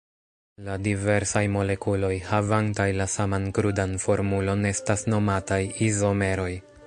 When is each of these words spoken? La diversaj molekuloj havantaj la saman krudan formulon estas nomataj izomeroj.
La 0.67 0.77
diversaj 0.85 1.43
molekuloj 1.55 2.09
havantaj 2.29 2.89
la 3.01 3.07
saman 3.17 3.47
krudan 3.59 3.95
formulon 4.07 4.69
estas 4.73 5.09
nomataj 5.15 5.63
izomeroj. 5.91 6.53